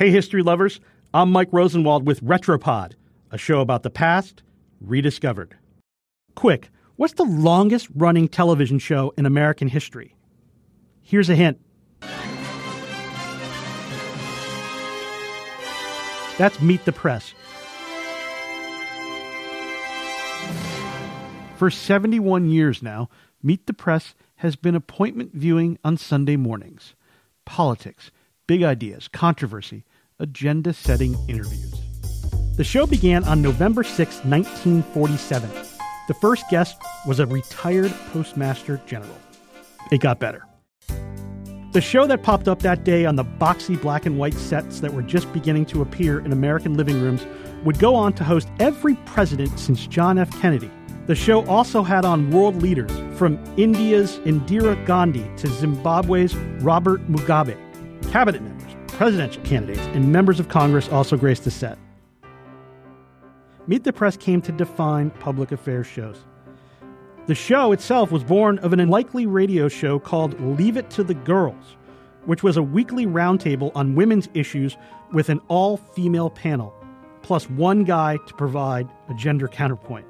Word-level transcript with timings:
Hey, 0.00 0.10
history 0.10 0.42
lovers, 0.42 0.80
I'm 1.12 1.30
Mike 1.30 1.50
Rosenwald 1.52 2.06
with 2.06 2.24
Retropod, 2.24 2.94
a 3.30 3.36
show 3.36 3.60
about 3.60 3.82
the 3.82 3.90
past 3.90 4.42
rediscovered. 4.80 5.58
Quick, 6.34 6.70
what's 6.96 7.12
the 7.12 7.24
longest 7.24 7.86
running 7.94 8.26
television 8.26 8.78
show 8.78 9.12
in 9.18 9.26
American 9.26 9.68
history? 9.68 10.16
Here's 11.02 11.28
a 11.28 11.34
hint. 11.34 11.60
That's 16.38 16.62
Meet 16.62 16.86
the 16.86 16.92
Press. 16.92 17.34
For 21.58 21.68
71 21.68 22.48
years 22.48 22.82
now, 22.82 23.10
Meet 23.42 23.66
the 23.66 23.74
Press 23.74 24.14
has 24.36 24.56
been 24.56 24.74
appointment 24.74 25.34
viewing 25.34 25.78
on 25.84 25.98
Sunday 25.98 26.36
mornings. 26.36 26.94
Politics, 27.44 28.10
big 28.46 28.62
ideas, 28.62 29.06
controversy, 29.06 29.84
agenda 30.20 30.72
setting 30.72 31.16
interviews. 31.28 31.74
The 32.56 32.64
show 32.64 32.86
began 32.86 33.24
on 33.24 33.42
November 33.42 33.82
6, 33.82 33.98
1947. 34.24 35.50
The 36.08 36.14
first 36.14 36.44
guest 36.50 36.76
was 37.06 37.20
a 37.20 37.26
retired 37.26 37.92
postmaster 38.12 38.80
general. 38.86 39.16
It 39.90 40.00
got 40.00 40.20
better. 40.20 40.44
The 41.72 41.80
show 41.80 42.06
that 42.06 42.22
popped 42.22 42.48
up 42.48 42.60
that 42.62 42.84
day 42.84 43.06
on 43.06 43.16
the 43.16 43.24
boxy 43.24 43.80
black 43.80 44.04
and 44.04 44.18
white 44.18 44.34
sets 44.34 44.80
that 44.80 44.92
were 44.92 45.02
just 45.02 45.32
beginning 45.32 45.66
to 45.66 45.82
appear 45.82 46.18
in 46.18 46.32
American 46.32 46.74
living 46.74 47.00
rooms 47.00 47.26
would 47.64 47.78
go 47.78 47.94
on 47.94 48.12
to 48.14 48.24
host 48.24 48.48
every 48.58 48.96
president 49.06 49.58
since 49.58 49.86
John 49.86 50.18
F. 50.18 50.30
Kennedy. 50.40 50.70
The 51.06 51.14
show 51.14 51.46
also 51.46 51.82
had 51.82 52.04
on 52.04 52.30
world 52.30 52.60
leaders 52.60 52.90
from 53.16 53.38
India's 53.56 54.18
Indira 54.20 54.84
Gandhi 54.84 55.24
to 55.36 55.46
Zimbabwe's 55.46 56.34
Robert 56.60 57.06
Mugabe. 57.08 57.56
Cabinet 58.10 58.42
members, 58.42 58.59
presidential 59.00 59.42
candidates, 59.44 59.80
and 59.94 60.12
members 60.12 60.38
of 60.38 60.50
Congress 60.50 60.86
also 60.90 61.16
graced 61.16 61.44
the 61.44 61.50
set. 61.50 61.78
Meet 63.66 63.84
the 63.84 63.94
Press 63.94 64.14
came 64.14 64.42
to 64.42 64.52
define 64.52 65.08
public 65.08 65.52
affairs 65.52 65.86
shows. 65.86 66.18
The 67.24 67.34
show 67.34 67.72
itself 67.72 68.12
was 68.12 68.22
born 68.22 68.58
of 68.58 68.74
an 68.74 68.80
unlikely 68.80 69.24
radio 69.24 69.68
show 69.68 69.98
called 69.98 70.38
Leave 70.38 70.76
It 70.76 70.90
to 70.90 71.02
the 71.02 71.14
Girls, 71.14 71.78
which 72.26 72.42
was 72.42 72.58
a 72.58 72.62
weekly 72.62 73.06
roundtable 73.06 73.72
on 73.74 73.94
women's 73.94 74.28
issues 74.34 74.76
with 75.14 75.30
an 75.30 75.40
all 75.48 75.78
female 75.78 76.28
panel, 76.28 76.74
plus 77.22 77.48
one 77.48 77.84
guy 77.84 78.18
to 78.26 78.34
provide 78.34 78.86
a 79.08 79.14
gender 79.14 79.48
counterpoint. 79.48 80.04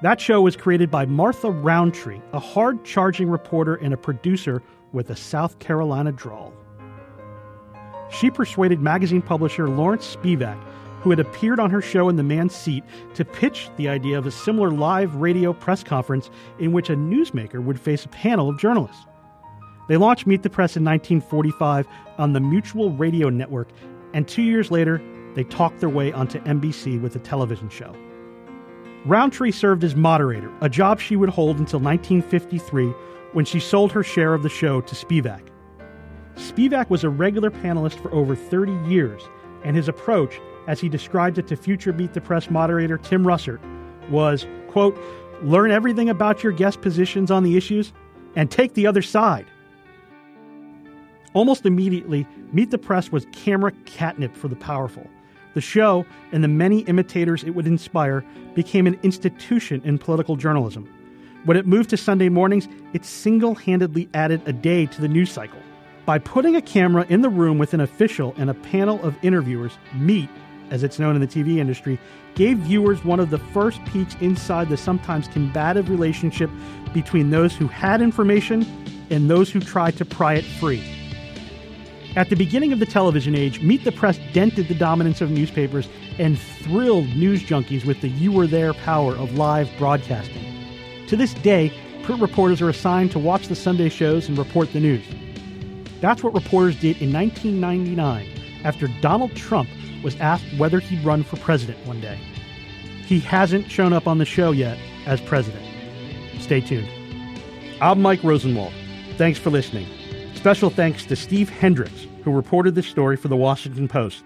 That 0.00 0.22
show 0.22 0.40
was 0.40 0.56
created 0.56 0.90
by 0.90 1.04
Martha 1.04 1.50
Rountree, 1.50 2.22
a 2.32 2.40
hard 2.40 2.82
charging 2.82 3.28
reporter 3.28 3.74
and 3.74 3.92
a 3.92 3.98
producer 3.98 4.62
with 4.92 5.10
a 5.10 5.16
South 5.16 5.58
Carolina 5.58 6.12
drawl. 6.12 6.54
She 8.10 8.30
persuaded 8.30 8.80
magazine 8.80 9.22
publisher 9.22 9.68
Lawrence 9.68 10.16
Spivak 10.16 10.58
who 11.06 11.10
had 11.10 11.20
appeared 11.20 11.60
on 11.60 11.70
her 11.70 11.80
show 11.80 12.08
in 12.08 12.16
the 12.16 12.22
man's 12.24 12.52
seat 12.52 12.82
to 13.14 13.24
pitch 13.24 13.70
the 13.76 13.88
idea 13.88 14.18
of 14.18 14.26
a 14.26 14.30
similar 14.32 14.72
live 14.72 15.14
radio 15.14 15.52
press 15.52 15.84
conference 15.84 16.30
in 16.58 16.72
which 16.72 16.90
a 16.90 16.96
newsmaker 16.96 17.62
would 17.62 17.78
face 17.78 18.04
a 18.04 18.08
panel 18.08 18.48
of 18.48 18.58
journalists. 18.58 19.06
They 19.88 19.96
launched 19.96 20.26
Meet 20.26 20.42
the 20.42 20.50
Press 20.50 20.76
in 20.76 20.84
1945 20.84 21.86
on 22.18 22.32
the 22.32 22.40
Mutual 22.40 22.90
Radio 22.90 23.28
Network, 23.28 23.68
and 24.14 24.26
two 24.26 24.42
years 24.42 24.72
later, 24.72 25.00
they 25.36 25.44
talked 25.44 25.78
their 25.78 25.88
way 25.88 26.12
onto 26.12 26.40
NBC 26.40 27.00
with 27.00 27.14
a 27.14 27.20
television 27.20 27.68
show. 27.68 27.94
Rountree 29.04 29.52
served 29.52 29.84
as 29.84 29.94
moderator, 29.94 30.52
a 30.60 30.68
job 30.68 30.98
she 30.98 31.14
would 31.14 31.28
hold 31.28 31.60
until 31.60 31.78
1953 31.78 32.86
when 33.32 33.44
she 33.44 33.60
sold 33.60 33.92
her 33.92 34.02
share 34.02 34.34
of 34.34 34.42
the 34.42 34.48
show 34.48 34.80
to 34.80 34.94
Spivak. 34.96 35.50
Spivak 36.36 36.90
was 36.90 37.02
a 37.02 37.08
regular 37.08 37.50
panelist 37.50 38.00
for 38.00 38.12
over 38.12 38.36
30 38.36 38.72
years, 38.88 39.22
and 39.64 39.74
his 39.74 39.88
approach 39.88 40.40
as 40.66 40.80
he 40.80 40.88
described 40.88 41.38
it 41.38 41.46
to 41.48 41.56
future 41.56 41.92
Meet 41.92 42.12
the 42.12 42.20
Press 42.20 42.50
moderator 42.50 42.98
Tim 42.98 43.24
Russert, 43.24 43.60
was, 44.10 44.46
quote, 44.68 44.98
learn 45.42 45.70
everything 45.70 46.08
about 46.08 46.42
your 46.42 46.52
guest 46.52 46.80
positions 46.80 47.30
on 47.30 47.42
the 47.42 47.56
issues 47.56 47.92
and 48.34 48.50
take 48.50 48.74
the 48.74 48.86
other 48.86 49.02
side. 49.02 49.46
Almost 51.34 51.66
immediately, 51.66 52.26
Meet 52.52 52.70
the 52.70 52.78
Press 52.78 53.12
was 53.12 53.26
camera 53.32 53.72
catnip 53.84 54.34
for 54.34 54.48
the 54.48 54.56
powerful. 54.56 55.06
The 55.54 55.60
show 55.60 56.04
and 56.32 56.44
the 56.44 56.48
many 56.48 56.80
imitators 56.80 57.44
it 57.44 57.50
would 57.50 57.66
inspire 57.66 58.24
became 58.54 58.86
an 58.86 58.98
institution 59.02 59.80
in 59.84 59.98
political 59.98 60.36
journalism. 60.36 60.88
When 61.44 61.56
it 61.56 61.66
moved 61.66 61.90
to 61.90 61.96
Sunday 61.96 62.28
mornings, 62.28 62.68
it 62.92 63.04
single 63.04 63.54
handedly 63.54 64.08
added 64.14 64.42
a 64.46 64.52
day 64.52 64.86
to 64.86 65.00
the 65.00 65.08
news 65.08 65.30
cycle. 65.30 65.60
By 66.06 66.20
putting 66.20 66.54
a 66.54 66.62
camera 66.62 67.04
in 67.08 67.22
the 67.22 67.28
room 67.28 67.58
with 67.58 67.74
an 67.74 67.80
official 67.80 68.32
and 68.38 68.48
a 68.48 68.54
panel 68.54 69.02
of 69.02 69.16
interviewers, 69.24 69.76
Meet 69.92 70.30
as 70.70 70.84
it's 70.84 71.00
known 71.00 71.16
in 71.16 71.20
the 71.20 71.26
TV 71.26 71.58
industry, 71.58 71.98
gave 72.36 72.58
viewers 72.58 73.04
one 73.04 73.18
of 73.18 73.30
the 73.30 73.38
first 73.38 73.84
peeks 73.86 74.16
inside 74.20 74.68
the 74.68 74.76
sometimes 74.76 75.28
combative 75.28 75.90
relationship 75.90 76.48
between 76.94 77.30
those 77.30 77.54
who 77.56 77.66
had 77.66 78.00
information 78.00 78.64
and 79.10 79.28
those 79.28 79.50
who 79.50 79.60
tried 79.60 79.96
to 79.96 80.04
pry 80.04 80.34
it 80.34 80.44
free. 80.44 80.82
At 82.14 82.30
the 82.30 82.36
beginning 82.36 82.72
of 82.72 82.78
the 82.78 82.86
television 82.86 83.34
age, 83.34 83.60
Meet 83.60 83.84
the 83.84 83.92
Press 83.92 84.18
dented 84.32 84.68
the 84.68 84.74
dominance 84.74 85.20
of 85.20 85.30
newspapers 85.30 85.88
and 86.18 86.38
thrilled 86.38 87.08
news 87.16 87.42
junkies 87.42 87.84
with 87.84 88.00
the 88.00 88.08
you 88.08 88.30
were 88.32 88.46
there 88.46 88.74
power 88.74 89.12
of 89.16 89.34
live 89.34 89.68
broadcasting. 89.76 90.42
To 91.08 91.16
this 91.16 91.34
day, 91.34 91.72
print 92.04 92.20
reporters 92.20 92.62
are 92.62 92.68
assigned 92.68 93.10
to 93.12 93.18
watch 93.18 93.48
the 93.48 93.56
Sunday 93.56 93.88
shows 93.88 94.28
and 94.28 94.38
report 94.38 94.72
the 94.72 94.80
news. 94.80 95.04
That's 96.00 96.22
what 96.22 96.34
reporters 96.34 96.76
did 96.76 97.00
in 97.00 97.12
1999 97.12 98.28
after 98.64 98.88
Donald 99.00 99.34
Trump 99.34 99.68
was 100.02 100.16
asked 100.16 100.44
whether 100.56 100.80
he'd 100.80 101.04
run 101.04 101.22
for 101.22 101.36
president 101.36 101.84
one 101.86 102.00
day. 102.00 102.18
He 103.06 103.20
hasn't 103.20 103.70
shown 103.70 103.92
up 103.92 104.06
on 104.06 104.18
the 104.18 104.24
show 104.24 104.50
yet 104.50 104.78
as 105.06 105.20
president. 105.20 105.64
Stay 106.40 106.60
tuned. 106.60 106.88
I'm 107.80 108.02
Mike 108.02 108.22
Rosenwald. 108.22 108.72
Thanks 109.16 109.38
for 109.38 109.50
listening. 109.50 109.86
Special 110.34 110.70
thanks 110.70 111.04
to 111.06 111.16
Steve 111.16 111.48
Hendricks, 111.48 112.06
who 112.24 112.32
reported 112.32 112.74
this 112.74 112.86
story 112.86 113.16
for 113.16 113.28
the 113.28 113.36
Washington 113.36 113.88
Post. 113.88 114.24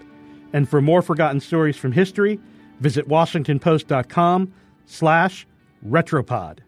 And 0.52 0.68
for 0.68 0.80
more 0.80 1.02
forgotten 1.02 1.40
stories 1.40 1.76
from 1.76 1.92
history, 1.92 2.40
visit 2.80 3.08
washingtonpost.com 3.08 4.52
slash 4.86 5.46
retropod. 5.86 6.58